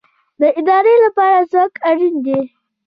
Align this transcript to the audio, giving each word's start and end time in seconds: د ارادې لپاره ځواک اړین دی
د 0.39 0.41
ارادې 0.59 0.95
لپاره 1.05 1.37
ځواک 1.51 1.73
اړین 1.89 2.15
دی 2.25 2.39